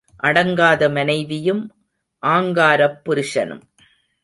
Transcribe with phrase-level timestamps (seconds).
[0.23, 1.61] அடங்காத மனைவியும்
[2.23, 3.63] ஆங்காரப் புருஷனும்.